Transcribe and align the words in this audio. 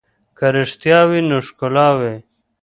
که 0.37 0.45
رښتیا 0.57 0.99
وي 1.09 1.21
نو 1.29 1.37
ښکلا 1.47 1.87
وي. 1.99 2.15